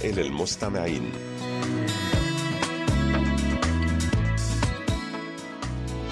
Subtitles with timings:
[0.00, 1.12] رسائل المستمعين.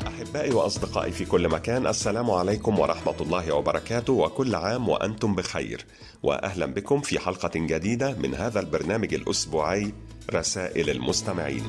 [0.07, 5.85] أحبائي وأصدقائي في كل مكان السلام عليكم ورحمة الله وبركاته وكل عام وأنتم بخير.
[6.23, 9.93] وأهلا بكم في حلقة جديدة من هذا البرنامج الأسبوعي
[10.35, 11.65] رسائل المستمعين.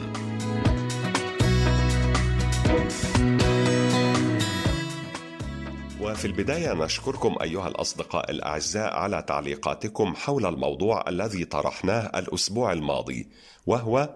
[6.19, 13.27] وفي البداية نشكركم أيها الأصدقاء الأعزاء على تعليقاتكم حول الموضوع الذي طرحناه الأسبوع الماضي
[13.67, 14.15] وهو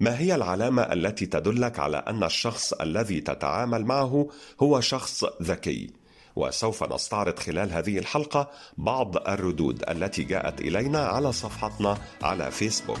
[0.00, 4.28] ما هي العلامة التي تدلك على أن الشخص الذي تتعامل معه
[4.62, 5.90] هو شخص ذكي؟
[6.36, 13.00] وسوف نستعرض خلال هذه الحلقة بعض الردود التي جاءت إلينا على صفحتنا على فيسبوك.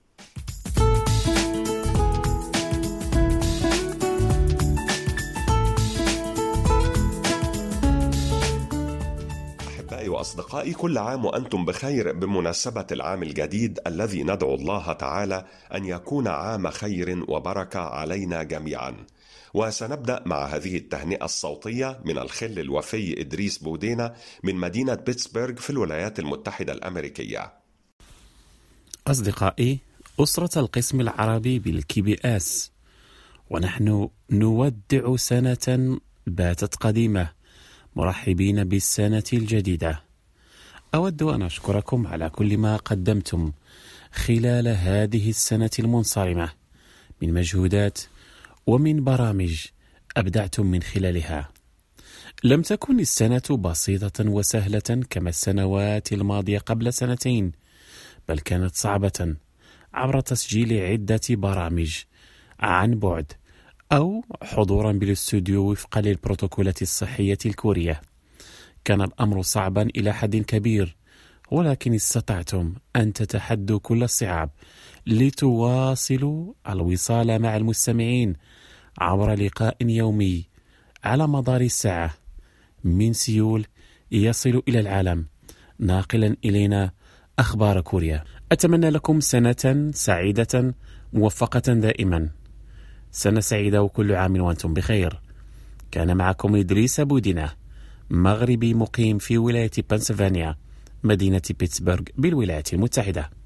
[10.11, 12.11] وأصدقائي كل عام وأنتم بخير.
[12.11, 15.45] بمناسبة العام الجديد الذي ندعو الله تعالى
[15.75, 19.05] أن يكون عام خير وبركة علينا جميعا.
[19.53, 26.19] وسنبدأ مع هذه التهنئة الصوتية من الخل الوفي إدريس بودينا من مدينة بيتسبرغ في الولايات
[26.19, 27.53] المتحدة الأمريكية.
[29.07, 29.79] أصدقائي
[30.19, 32.71] أسرة القسم العربي بال KBS.
[33.49, 37.40] ونحن نودع سنة باتت قديمة.
[37.95, 40.03] مرحبين بالسنة الجديدة.
[40.95, 43.51] أود أن أشكركم على كل ما قدمتم
[44.11, 46.49] خلال هذه السنة المنصرمة.
[47.21, 47.99] من مجهودات
[48.67, 49.65] ومن برامج
[50.17, 51.49] أبدعتم من خلالها.
[52.43, 57.51] لم تكن السنة بسيطة وسهلة كما السنوات الماضية قبل سنتين
[58.29, 59.35] بل كانت صعبة
[59.93, 62.03] عبر تسجيل عدة برامج
[62.59, 63.33] عن بعد.
[63.91, 68.01] أو حضورا بالاستوديو وفقا للبروتوكولات الصحية الكورية.
[68.85, 70.95] كان الأمر صعبا إلى حد كبير
[71.51, 74.49] ولكن استطعتم أن تتحدوا كل الصعاب
[75.07, 78.35] لتواصلوا الوصال مع المستمعين
[78.97, 80.45] عبر لقاء يومي
[81.03, 82.13] على مدار الساعة.
[82.83, 83.65] من سيول
[84.11, 85.25] يصل إلى العالم.
[85.79, 86.91] ناقلا إلينا
[87.39, 88.23] أخبار كوريا.
[88.51, 90.75] أتمنى لكم سنة سعيدة
[91.13, 92.29] موفقة دائما.
[93.11, 95.19] سنة سعيدة وكل عام وأنتم بخير.
[95.91, 97.51] كان معكم إدريس بودينة
[98.09, 100.55] مغربي مقيم في ولاية بنسلفانيا
[101.03, 103.40] مدينة بيتسبرغ بالولايات المتحدة.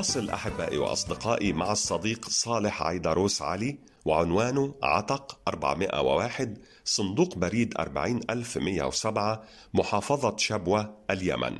[0.00, 9.42] نواصل أحبائي وأصدقائي مع الصديق صالح عيدروس علي وعنوانه عتق 401 صندوق بريد 40107
[9.74, 11.56] محافظة شبوة اليمن.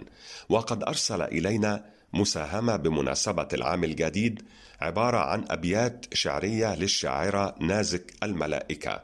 [0.48, 4.42] وقد أرسل إلينا مساهمة بمناسبة العام الجديد
[4.80, 9.00] عبارة عن أبيات شعرية للشاعرة نازك الملائكة.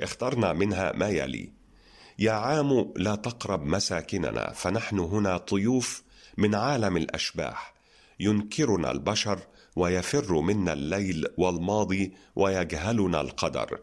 [0.00, 1.52] اخترنا منها ما يلي
[2.18, 6.02] يا عام لا تقرب مساكننا فنحن هنا طيوف
[6.36, 7.79] من عالم الأشباح
[8.20, 9.40] ينكرنا البشر
[9.76, 13.80] ويفر منا الليل والماضي ويجهلنا القدر.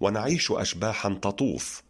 [0.00, 1.82] ونعيش اشباحا تطوف.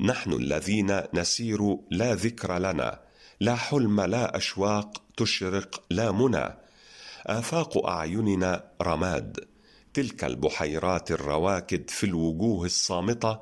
[0.00, 3.00] نحن الذين نسير لا ذكر لنا.
[3.40, 6.58] لا حلم لا أشواق تشرق لا منى.
[7.26, 9.48] آفاق أعيننا رماد.
[9.94, 13.38] تلك البحيرات الرواكد في الوجوه الصامتة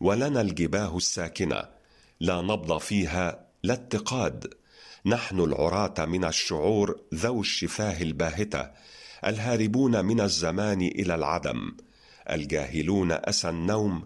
[0.00, 1.62] ولنا الجباه الساكنة.
[2.20, 4.61] لا نبض فيها لا اتقاد.
[5.06, 8.70] نحن العراة من الشعور ذو الشفاه الباهتة
[9.26, 11.76] الهاربون من الزمان إلى العدم
[12.30, 14.04] الجاهلون أسى النوم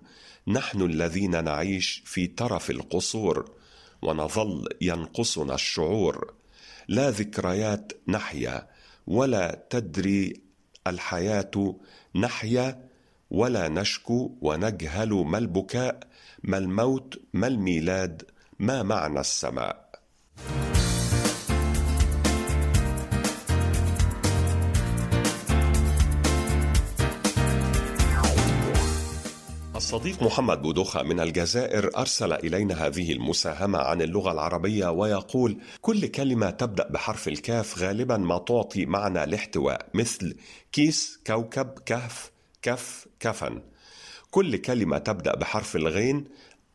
[0.48, 3.50] نحن الذين نعيش في ترف القصور
[4.02, 6.34] ونظل ينقصنا الشعور.
[6.88, 8.68] لا ذكريات نحيا
[9.06, 10.40] ولا تدري
[10.86, 11.76] الحياة
[12.14, 12.88] نحيا
[13.30, 16.00] ولا نشكو ونجهل ما البكاء
[16.42, 18.22] ما الموت ما الميلاد
[18.58, 19.85] ما معنى السماء.
[29.86, 36.50] الصديق محمد بودوخة من الجزائر أرسل إلينا هذه المساهمة عن اللغة العربية ويقول كل كلمة
[36.50, 40.36] تبدأ بحرف الكاف غالبا ما تعطي معنى الاحتواء مثل
[40.72, 42.30] كيس كوكب كهف
[42.62, 43.62] كف كفن.
[44.30, 46.24] كل كلمة تبدأ بحرف الغين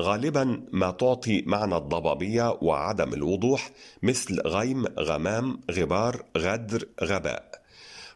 [0.01, 3.69] غالبا ما تعطي معنى الضبابية وعدم الوضوح
[4.03, 7.60] مثل غيم غمام غبار غدر غباء.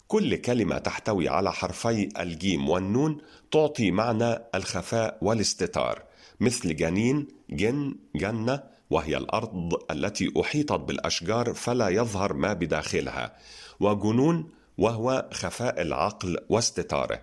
[0.08, 3.18] كل كلمة تحتوي على حرفي الجيم والنون
[3.52, 6.04] تعطي معنى الخفاء والاستتار
[6.40, 13.36] مثل جنين جن جنة وهي الأرض التي أحيطت بالأشجار فلا يظهر ما بداخلها
[13.80, 17.22] وجنون وهو خفاء العقل واستتاره.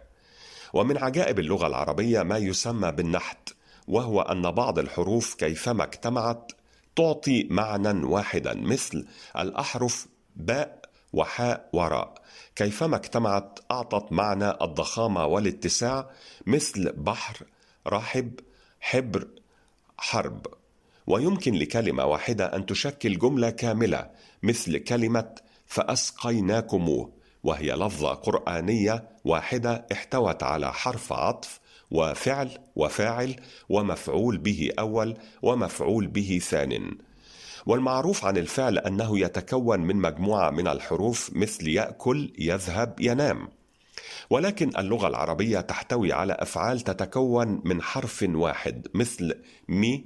[0.73, 3.49] ومن عجائب اللغة العربية ما يسمى بالنحت
[3.89, 6.53] وهو أن بعض الحروف كيفما اجتمعت
[6.97, 9.07] تعطي معنى واحدا مثل
[9.39, 10.07] الأحرف
[10.37, 10.83] باء
[11.13, 12.22] وحاء وراء.
[12.57, 16.11] كيفما اجتمعت أعطت معنى الضخامة والاتساع
[16.47, 17.47] مثل بحر
[17.87, 18.41] رحب
[18.81, 19.29] حبر
[19.99, 20.47] حرب.
[21.07, 24.11] ويمكن لكلمة واحدة أن تشكل جملة كاملة
[24.43, 25.35] مثل كلمة
[25.67, 27.13] فأسقيناكموه
[27.45, 31.61] وهي لفظة قرآنية واحدة احتوت على حرف عطف
[31.91, 33.37] وفعل وفاعل
[33.69, 36.99] ومفعول به أول ومفعول به ثان.
[37.67, 43.49] والمعروف عن الفعل أنه يتكون من مجموعة من الحروف مثل يأكل يذهب ينام.
[44.31, 49.35] ولكن اللغة العربية تحتوي على أفعال تتكون من حرف واحد مثل
[49.69, 50.05] مي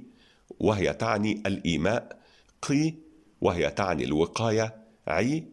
[0.59, 2.19] وهي تعني الإيماء
[2.61, 2.95] قي
[3.41, 4.75] وهي تعني الوقاية
[5.07, 5.47] عي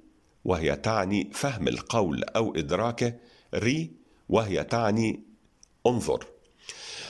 [0.44, 3.14] وهي تعني فهم القول أو إدراكه
[3.54, 3.90] ري
[4.28, 5.20] وهي تعني
[5.86, 6.33] انظر.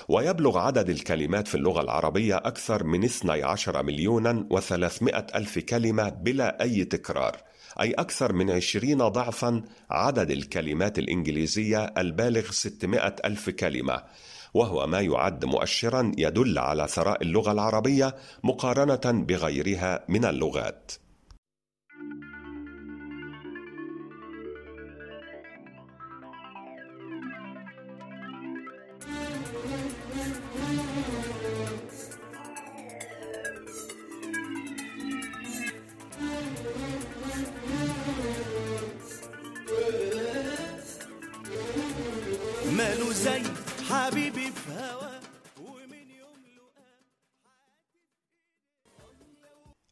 [0.09, 6.85] ويبلغ عدد الكلمات في اللغة العربية أكثر من 12 مليونا و300 ألف كلمة بلا أي
[6.85, 7.37] تكرار
[7.81, 14.03] أي أكثر من 20 ضعفا عدد الكلمات الإنجليزية البالغ 600 ألف كلمة
[14.55, 18.15] وهو ما يعد مؤشرا يدل على ثراء اللغة العربية
[18.45, 20.93] مقارنة بغيرها من اللغات.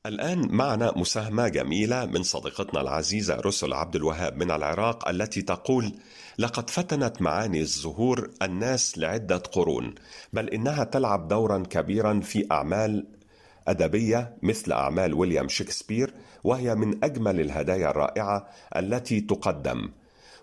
[0.07, 5.93] الآن معنا مساهمة جميلة من صديقتنا العزيزة رسل عبد الوهاب من العراق التي تقول:
[6.39, 9.95] لقد فتنت معاني الزهور الناس لعدة قرون،
[10.33, 13.07] بل إنها تلعب دورا كبيرا في أعمال
[13.69, 16.15] أدبية مثل أعمال ويليام شكسبير،
[16.45, 19.89] وهي من أجمل الهدايا الرائعة التي تقدم.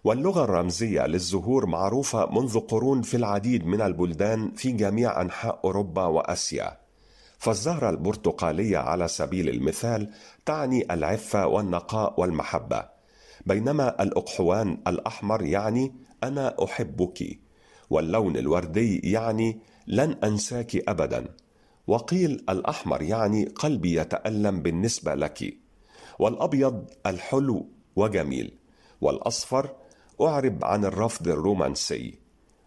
[0.03, 6.78] واللغة الرمزية للزهور معروفة منذ قرون في العديد من البلدان في جميع أنحاء أوروبا وآسيا.
[7.39, 10.11] فالزهرة البرتقالية على سبيل المثال
[10.45, 12.85] تعني العفة والنقاء والمحبة،
[13.45, 17.39] بينما الأقحوان الأحمر يعني أنا أحبك،
[17.89, 21.25] واللون الوردي يعني لن أنساك أبدا،
[21.87, 25.53] وقيل الأحمر يعني قلبي يتألم بالنسبة لك،
[26.19, 28.57] والأبيض الحلو وجميل،
[29.01, 29.75] والأصفر
[30.21, 32.18] أعرب عن الرفض الرومانسي.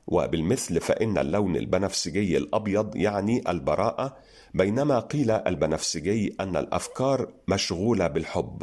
[0.06, 4.16] وبالمثل فإن اللون البنفسجي الأبيض يعني البراءة
[4.54, 8.62] بينما قيل البنفسجي أن الأفكار مشغولة بالحب.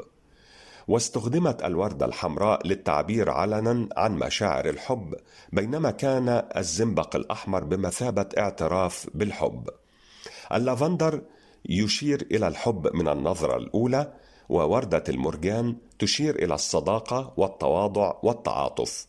[0.87, 5.15] واستخدمت الوردة الحمراء للتعبير علنا عن مشاعر الحب
[5.53, 9.69] بينما كان الزنبق الأحمر بمثابة اعتراف بالحب.
[10.53, 11.21] اللافندر
[11.69, 14.13] يشير إلى الحب من النظرة الأولى
[14.49, 19.07] ووردة المرجان تشير إلى الصداقة والتواضع والتعاطف.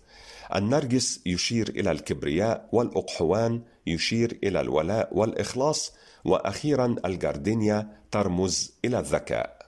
[0.55, 5.93] النرجس يشير إلى الكبرياء والأقحوان يشير إلى الولاء والإخلاص
[6.25, 9.61] وأخيرا الجاردينيا ترمز إلى الذكاء.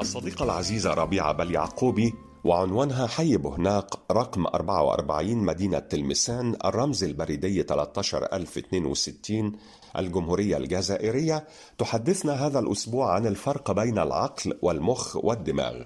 [0.00, 2.14] الصديقة العزيزة ربيعة بل يعقوبي
[2.44, 9.52] وعنوانها حي بهناق رقم 44 مدينة تلمسان الرمز البريدي 13062
[9.98, 11.46] الجمهورية الجزائرية.
[11.78, 15.82] تحدثنا هذا الأسبوع عن الفرق بين العقل والمخ والدماغ.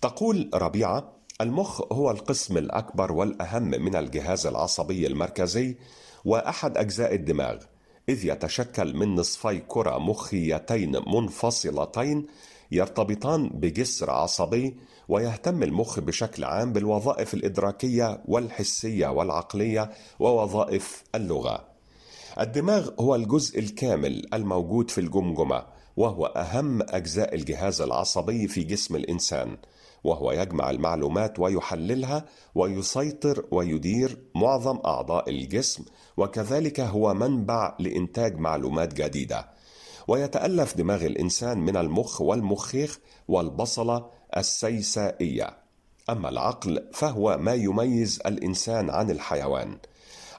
[0.00, 5.76] تقول ربيعة المخ هو القسم الأكبر والأهم من الجهاز العصبي المركزي
[6.24, 7.56] وأحد أجزاء الدماغ
[8.08, 12.26] إذ يتشكل من نصفي كرة مخيتين منفصلتين
[12.72, 14.76] يرتبطان بجسر عصبي
[15.10, 19.90] ويهتم المخ بشكل عام بالوظائف الإدراكية والحسية والعقلية
[20.20, 21.64] ووظائف اللغة.
[22.40, 25.62] الدماغ هو الجزء الكامل الموجود في الجمجمة
[25.96, 29.56] وهو أهم أجزاء الجهاز العصبي في جسم الإنسان
[30.04, 32.24] وهو يجمع المعلومات ويحللها
[32.54, 35.84] ويسيطر ويدير معظم أعضاء الجسم
[36.16, 39.48] وكذلك هو منبع لإنتاج معلومات جديدة
[40.08, 42.98] ويتألف دماغ الإنسان من المخ والمخيخ
[43.28, 45.56] والبصلة السيسائية.
[46.10, 49.78] أما العقل فهو ما يميز الإنسان عن الحيوان.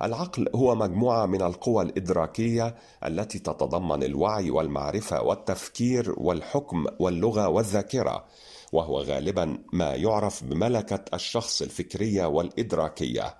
[0.03, 8.25] العقل هو مجموعة من القوى الإدراكية التي تتضمن الوعي والمعرفة والتفكير والحكم واللغة والذاكرة
[8.71, 13.35] وهو غالبا ما يعرف بملكة الشخص الفكرية والإدراكية.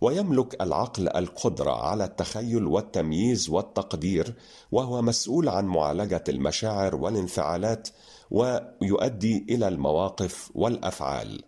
[0.00, 4.34] ويملك العقل القدرة على التخيل والتمييز والتقدير
[4.72, 7.88] وهو مسؤول عن معالجة المشاعر والانفعالات
[8.32, 11.42] ويؤدي إلى المواقف والأفعال.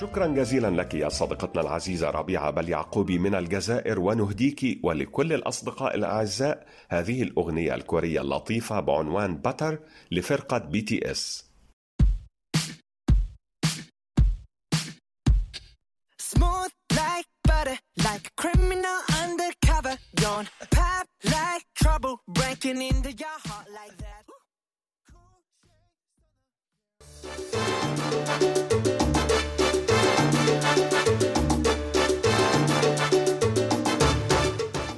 [0.00, 6.66] شكرا جزيلا لك يا صديقتنا العزيزة ربيعة بل يعقوبي من الجزائر ونهديك ولكل الأصدقاء الأعزاء
[6.88, 9.78] هذه الأغنية الكورية اللطيفة بعنوان Butter
[10.10, 11.49] لفرقة BTS
[17.50, 17.76] butter,
[18.06, 19.94] like a criminal undercover.
[20.24, 24.24] Don't pop like trouble, breaking into your heart like that.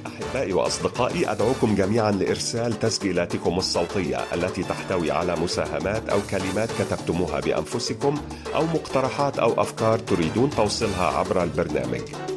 [0.07, 8.15] أحبائي وأصدقائي أدعوكم جميعا لإرسال تسجيلاتكم الصوتية التي تحتوي على مساهمات أو كلمات كتبتموها بأنفسكم
[8.55, 12.32] أو مقترحات أو أفكار تريدون توصيلها عبر البرنامج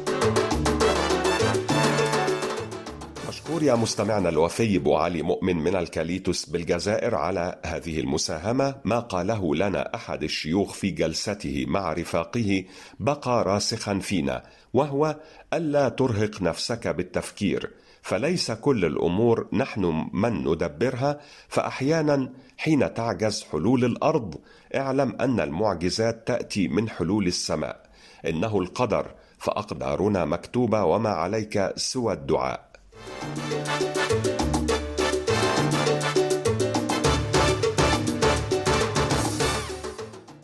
[3.47, 9.55] مشكور يا مستمعنا الوفي بو علي مؤمن من الكاليتوس بالجزائر على هذه المساهمة ما قاله
[9.55, 12.63] لنا أحد الشيوخ في جلسته مع رفاقه
[12.99, 15.15] بقى راسخا فينا وهو
[15.53, 24.35] ألا ترهق نفسك بالتفكير فليس كل الأمور نحن من ندبرها فاحيانا حين تعجز حلول الأرض
[24.75, 27.81] اعلم أن المعجزات تأتي من حلول السماء
[28.27, 32.66] إنه القدر فأقدارنا مكتوبة وما عليك سوى الدعاء.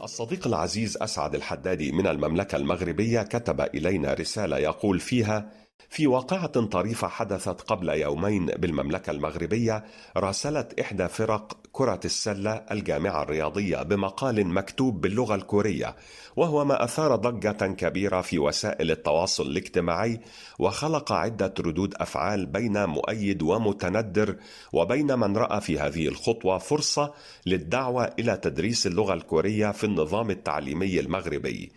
[0.03, 5.51] الصديق العزيز أسعد الحدادي من المملكة المغربية كتب إلينا رسالة يقول فيها
[5.89, 9.83] في واقعة طريفة حدثت قبل يومين بالمملكة المغربية
[10.17, 15.95] راسلت إحدى فرق كرة السلة الجامعة الرياضية بمقال مكتوب باللغة الكورية
[16.35, 20.19] وهو ما أثار ضجة كبيرة في وسائل التواصل الاجتماعي
[20.59, 24.35] وخلق عدة ردود أفعال بين مؤيد ومتندر
[24.73, 27.13] وبين من رأى في هذه الخطوة فرصة
[27.45, 31.71] للدعوة إلى تدريس اللغة الكورية في النظام التعليمي المغربي.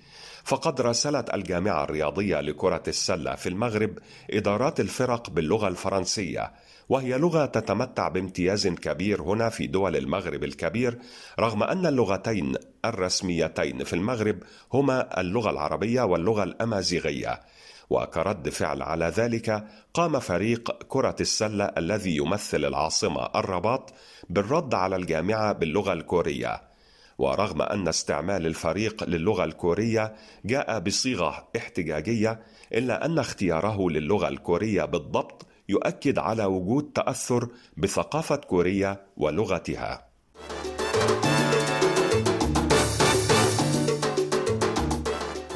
[0.46, 3.98] فقد راسلت الجامعة الرياضية لكرة السلة في المغرب
[4.30, 6.52] إدارات الفرق باللغة الفرنسية
[6.88, 10.98] وهي لغة تتمتع بامتياز كبير هنا في دول المغرب الكبير
[11.40, 14.38] رغم أن اللغتين الرسميتين في المغرب
[14.72, 17.40] هما اللغة العربية واللغة الأمازيغية.
[17.90, 23.94] وكرد فعل على ذلك قام فريق كرة السلة الذي يمثل العاصمة الرباط
[24.30, 26.75] بالرد على الجامعة باللغة الكورية.
[27.18, 32.40] ورغم أن استعمال الفريق للغة الكورية جاء بصيغة احتجاجية
[32.74, 40.06] إلا أن اختياره للغة الكورية بالضبط يؤكد على وجود تأثر بثقافة كوريا ولغتها.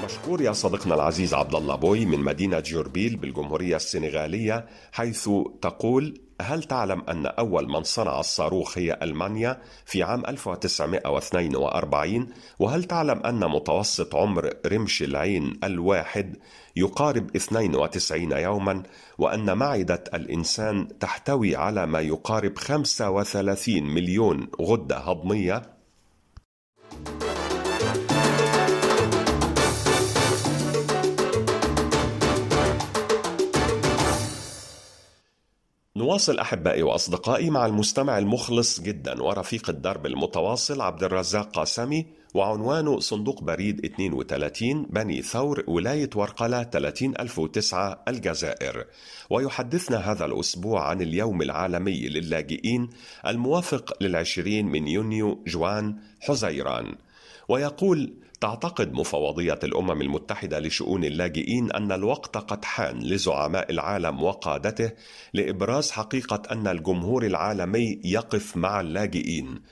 [0.05, 5.29] مشكور يا صديقنا العزيز عبد الله بوي من مدينة جوربيل بالجمهورية السنغالية حيث
[5.62, 12.28] تقول هل تعلم أن أول من صنع الصاروخ هي ألمانيا في عام 1942
[12.59, 16.37] وهل تعلم أن متوسط عمر رمش العين الواحد
[16.76, 18.82] يقارب 92 يوما؟
[19.18, 25.79] وأن معدة الإنسان تحتوي على ما يقارب 35 مليون غدة هضمية؟
[36.00, 43.42] نواصل أحبائي وأصدقائي مع المستمع المخلص جدا ورفيق الدرب المتواصل عبد الرزاق قاسمي وعنوانه صندوق
[43.42, 48.85] بريد 32 بني ثور ولاية ورقلة 30009 الجزائر.
[49.30, 52.90] ويحدثنا هذا الأسبوع عن اليوم العالمي للاجئين
[53.26, 56.95] الموافق للعشرين من يونيو جوان حزيران.
[57.49, 64.90] ويقول تعتقد مفوضية الأمم المتحدة لشؤون اللاجئين أن الوقت قد حان لزعماء العالم وقادته
[65.35, 69.62] لإبراز حقيقة أن الجمهور العالمي يقف مع اللاجئين.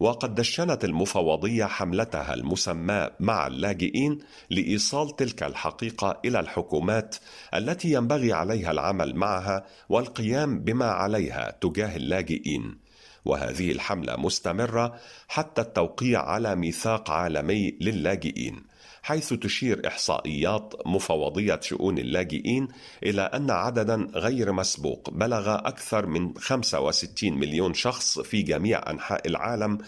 [0.00, 4.18] وقد دشنت المفوضية حملتها المسماة مع اللاجئين
[4.50, 7.16] لإيصال تلك الحقيقة إلى الحكومات
[7.54, 12.83] التي ينبغي عليها العمل معها والقيام بما عليها تجاه اللاجئين.
[13.24, 22.68] وهذه الحملة مستمرة حتى التوقيع على ميثاق عالمي للاجئين حيث تشير إحصائيات مفوضية شؤون اللاجئين
[23.02, 29.78] إلى أن عددا غير مسبوق بلغ أكثر من 65 مليون شخص في جميع أنحاء العالم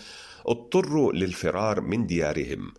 [0.46, 2.72] اضطروا للفرار من ديارهم.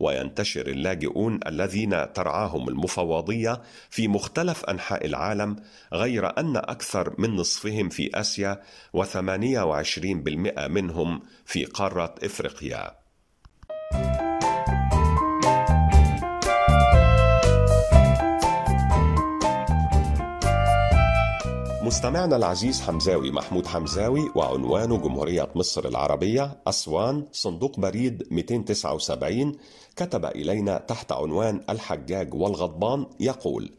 [0.00, 5.56] وينتشر اللاجئون الذين ترعاهم المفوضية في مختلف أنحاء العالم
[5.92, 8.60] غير أن أكثر من نصفهم في آسيا
[8.96, 12.99] و28% منهم في قارة إفريقيا.
[21.90, 29.56] مستمعنا العزيز حمزاوي محمود حمزاوي وعنوانه جمهورية مصر العربية أسوان صندوق بريد 279
[29.96, 33.72] كتب إلينا تحت عنوان الحجاج والغضبان يقول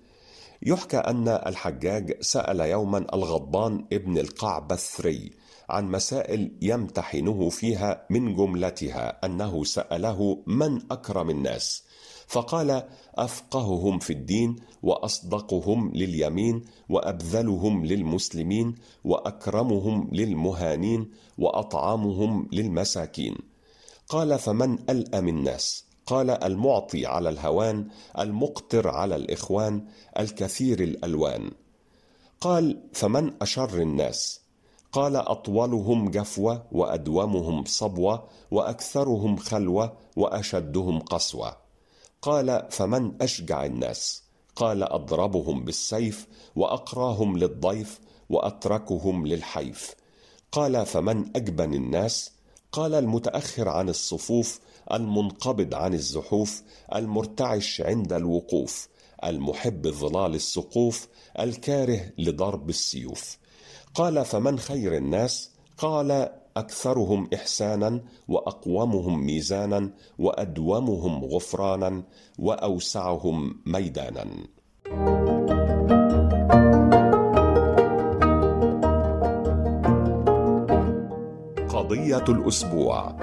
[0.61, 5.31] يحكى أن الحجاج سأل يوما الغضبان ابن القعبثري
[5.69, 11.83] عن مسائل يمتحنه فيها من جملتها أنه سأله من أكرم الناس؟
[12.31, 12.83] فقال
[13.15, 23.35] أفقههم في الدين وأصدقهم لليمين وأبذلهم للمسلمين وأكرمهم للمهانين وأطعمهم للمساكين.
[24.09, 27.87] قال فمن الام الناس؟ قال المعطي على الهوان
[28.19, 29.85] المقتر على الإخوان
[30.19, 31.51] الكثير الألوان.
[32.41, 34.41] قال فمن أشر الناس؟
[34.91, 41.70] قال أطولهم جفوه وأدومهم صبوه وأكثرهم خلوه وأشدهم قسوه
[42.21, 44.23] قال فمن أشجع الناس؟
[44.55, 47.99] قال أضربهم بالسيف وأقراهم للضيف
[48.29, 49.95] وأتركهم للحيف.
[50.51, 52.31] قال فمن أجبن الناس؟
[52.71, 54.59] قال المتأخر عن الصفوف
[54.91, 56.63] المنقبض عن الزحوف
[56.95, 58.87] المرتعش عند الوقوف
[59.23, 61.07] المحب ظلال السقوف
[61.39, 63.37] الكاره لضرب السيوف.
[63.95, 72.03] قال فمن خير الناس؟ قال أكثرهم إحسانا وأقومهم ميزانا وأدومهم غفرانا
[72.39, 74.25] وأوسعهم ميدانا.
[81.69, 83.15] قضية الأسبوع.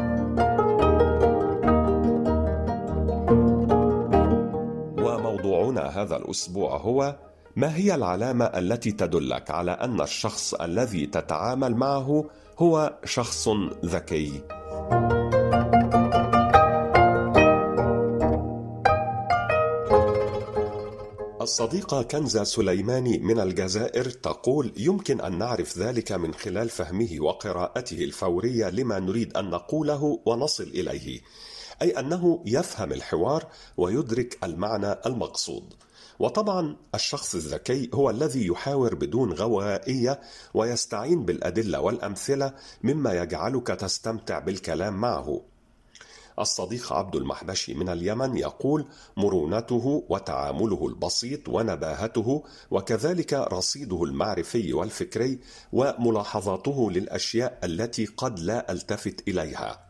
[4.99, 7.17] وموضوعنا هذا الأسبوع هو
[7.59, 12.25] ما هي العلامة التي تدلك على أن الشخص الذي تتعامل معه
[12.59, 13.49] هو شخص
[13.85, 14.43] ذكي؟
[21.41, 28.71] الصديقة كنزة سليماني من الجزائر تقول يمكن أن نعرف ذلك من خلال فهمه وقراءته الفورية
[28.71, 31.21] لما نريد أن نقوله ونصل إليه
[31.83, 35.75] أي أنه يفهم الحوار ويدرك المعنى المقصود.
[36.19, 40.21] وطبعا الشخص الذكي هو الذي يحاور بدون غوائية
[40.55, 45.41] ويستعين بالأدلة والأمثلة مما يجعلك تستمتع بالكلام معه.
[46.39, 55.39] الصديق عبد المحبشي من اليمن يقول مرونته وتعامله البسيط ونباهته وكذلك رصيده المعرفي والفكري
[55.73, 59.88] وملاحظاته للأشياء التي قد لا ألتفت إليها.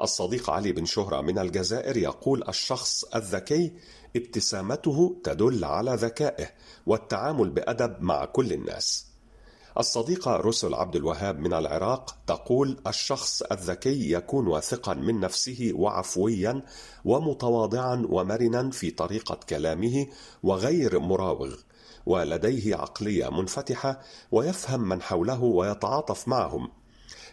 [0.00, 3.72] الصديق علي بن شهرة من الجزائر يقول الشخص الذكي
[4.16, 6.50] ابتسامته تدل على ذكائه
[6.86, 9.06] والتعامل بأدب مع كل الناس.
[9.78, 16.62] الصديقة رسل عبد الوهاب من العراق تقول الشخص الذكي يكون واثقا من نفسه وعفويا
[17.04, 20.06] ومتواضعا ومرنا في طريقة كلامه
[20.42, 21.54] وغير مراوغ
[22.06, 24.00] ولديه عقلية منفتحة
[24.32, 26.68] ويفهم من حوله ويتعاطف معهم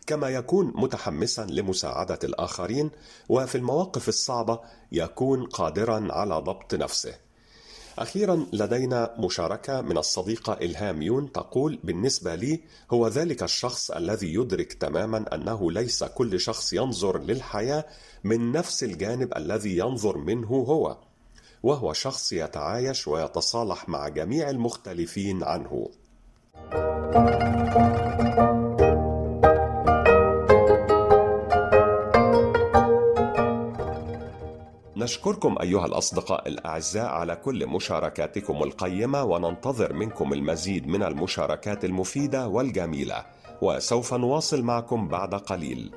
[0.07, 2.91] كما يكون متحمسا لمساعدة الآخرين
[3.29, 4.59] وفي المواقف الصعبة
[4.91, 7.13] يكون قادرا على ضبط نفسه
[7.99, 12.61] أخيرا لدينا مشاركة من الصديقة إلهام يون تقول بالنسبة لي
[12.91, 17.85] هو ذلك الشخص الذي يدرك تماما أنه ليس كل شخص ينظر للحياة
[18.23, 20.97] من نفس الجانب الذي ينظر منه هو
[21.63, 25.89] وهو شخص يتعايش ويتصالح مع جميع المختلفين عنه.
[35.01, 43.25] نشكركم أيها الأصدقاء الأعزاء على كل مشاركاتكم القيمة وننتظر منكم المزيد من المشاركات المفيدة والجميلة
[43.61, 45.91] وسوف نواصل معكم بعد قليل.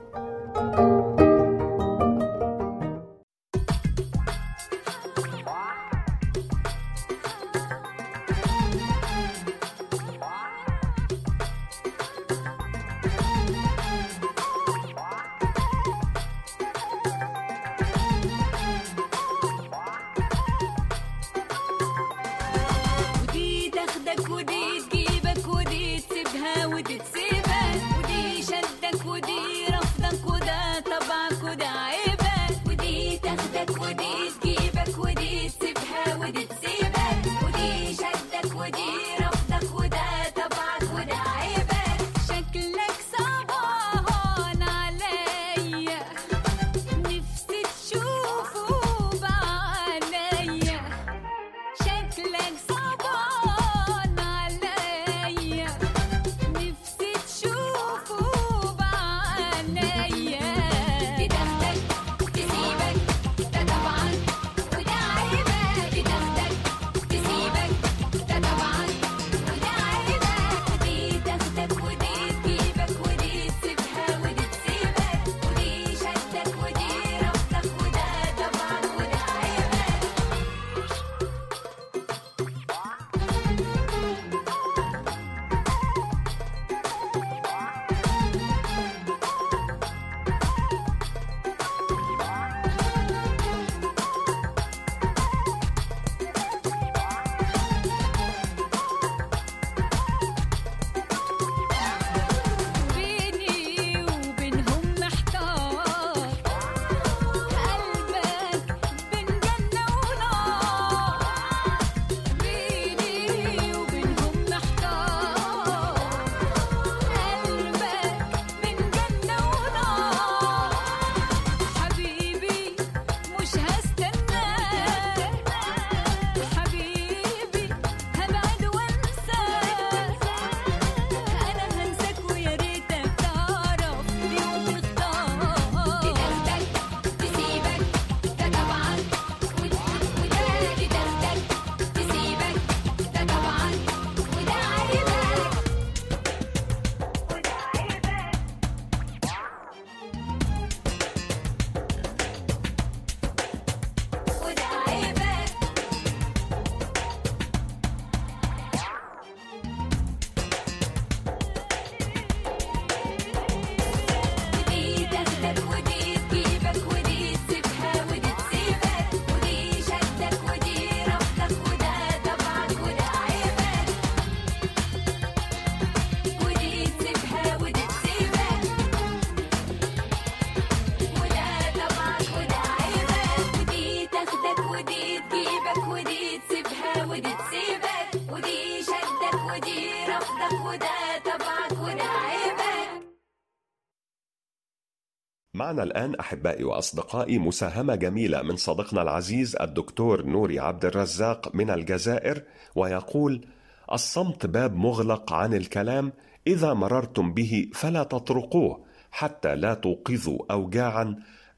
[195.64, 202.42] معنا الآن أحبائي وأصدقائي مساهمة جميلة من صديقنا العزيز الدكتور نوري عبد الرزاق من الجزائر
[202.74, 203.46] ويقول:
[203.92, 206.12] الصمت باب مغلق عن الكلام
[206.46, 211.16] إذا مررتم به فلا تطرقوه حتى لا توقظوا أوجاعا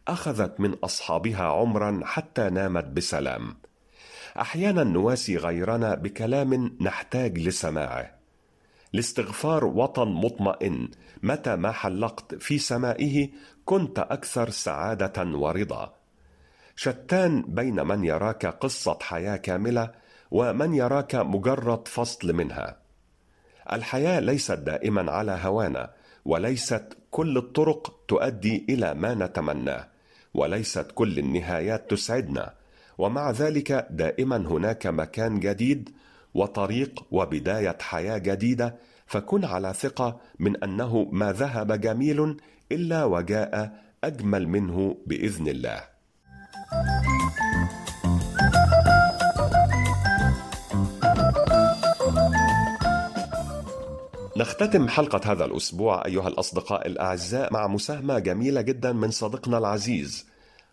[0.09, 3.57] أخذت من أصحابها عمرا حتى نامت بسلام.
[4.41, 8.16] أحيانا نواسي غيرنا بكلام نحتاج لسماعه.
[8.97, 10.89] الاستغفار وطن مطمئن.
[11.23, 13.29] متى ما حلقت في سمائه
[13.65, 15.95] كنت أكثر سعادة ورضا.
[16.77, 19.91] شتان بين من يراك قصة حياة كاملة
[20.31, 22.77] ومن يراك مجرد فصل منها.
[23.73, 25.91] الحياة ليست دائما على هوانا
[26.25, 29.89] وليست كل الطرق تؤدي إلى ما نتمناه
[30.35, 32.55] وليست كل النهايات تسعدنا.
[32.99, 35.91] ومع ذلك دائما هناك مكان جديد
[36.37, 42.37] وطريق وبداية حياة جديدة فكن على ثقة من أنه ما ذهب جميل
[42.73, 43.73] إلا وجاء
[44.05, 45.81] أجمل منه بإذن الله.
[54.37, 60.27] نختتم حلقة هذا الأسبوع أيها الأصدقاء الأعزاء مع مساهمة جميلة جدا من صديقنا العزيز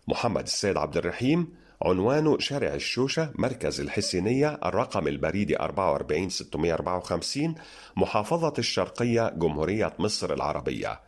[0.08, 7.54] محمد السيد عبد الرحيم عنوانه شارع الشوشة مركز الحسينية الرقم البريدي 44654
[7.96, 11.00] محافظة الشرقية جمهورية مصر العربية.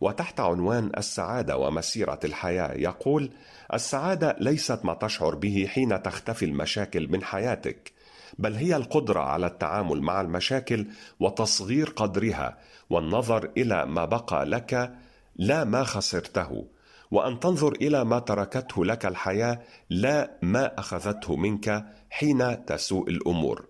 [0.00, 3.30] وتحت عنوان السعادة ومسيرة الحياة يقول
[3.74, 7.92] السعادة ليست ما تشعر به حين تختفي المشاكل من حياتك
[8.38, 10.86] بل هي القدرة على التعامل مع المشاكل
[11.20, 12.58] وتصغير قدرها
[12.90, 14.92] والنظر إلى ما بقى لك
[15.36, 16.66] لا ما خسرته.
[17.12, 23.66] وأن تنظر إلى ما تركته لك الحياة لا ما أخذته منك حين تسوء الأمور.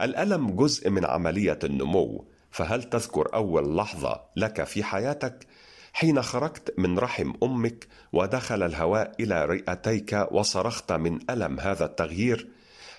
[0.00, 5.46] الألم جزء من عملية النمو فهل تذكر أول لحظة لك في حياتك
[5.92, 12.48] حين خرجت من رحم أمك ودخل الهواء إلى رئتيك وصرخت من ألم هذا التغيير؟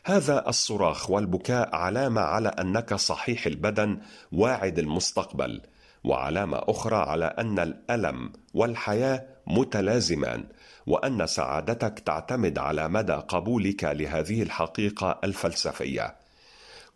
[0.05, 3.99] هذا الصراخ والبكاء علامة على أنك صحيح البدن
[4.31, 5.61] واعد المستقبل
[6.03, 10.43] وعلامة أخرى على أن الألم والحياة متلازمان
[10.87, 16.15] وأن سعادتك تعتمد على مدى قبولك لهذه الحقيقة الفلسفية.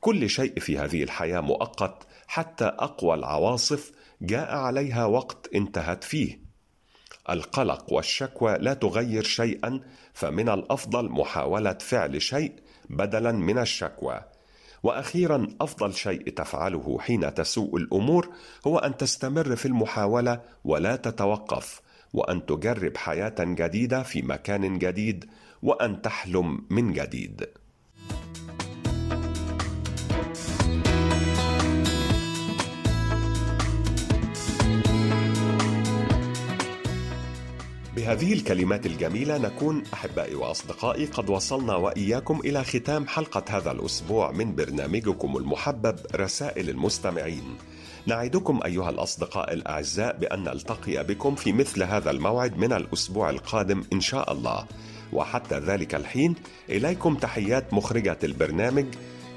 [0.02, 6.42] كل شيء في هذه الحياة مؤقت حتى أقوى العواصف جاء عليها وقت انتهت فيه.
[7.30, 9.82] القلق والشكوى لا تغير شيئا
[10.14, 12.54] فمن الأفضل محاولة فعل شيء
[12.90, 14.22] بدلا من الشكوى.
[14.84, 18.30] وأخيرا أفضل شيء تفعله حين تسوء الأمور
[18.68, 21.82] هو أن تستمر في المحاولة ولا تتوقف.
[22.13, 25.26] وأن تجرب حياة جديدة في مكان جديد
[25.62, 27.45] وأن تحلم من جديد
[37.95, 44.56] بهذه الكلمات الجميلة نكون أحبائي وأصدقائي قد وصلنا وإياكم إلى ختام حلقة هذا الأسبوع من
[44.56, 47.58] برنامجكم المحبب رسائل المستمعين.
[48.06, 54.02] نعدكم أيها الأصدقاء الأعزاء بأن نلتقي بكم في مثل هذا الموعد من الأسبوع القادم إن
[54.02, 54.66] شاء الله.
[55.14, 56.36] وحتى ذلك الحين
[56.70, 58.86] إليكم تحيات مخرجة البرنامج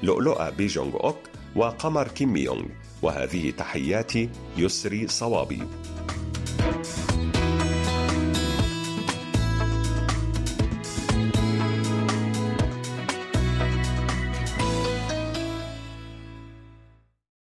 [0.03, 1.19] لؤلؤة بيجونغ أوك
[1.55, 2.65] وقمر كيم يونغ
[3.01, 5.63] وهذه تحياتي يسري صوابي.